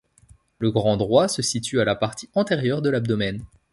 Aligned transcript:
Le 0.57 0.71
grand 0.71 0.97
droit 0.97 1.27
se 1.27 1.43
situe 1.43 1.79
à 1.79 1.85
la 1.85 1.95
partie 1.95 2.27
antérieure 2.33 2.81
de 2.81 2.89
l’abdomen. 2.89 3.45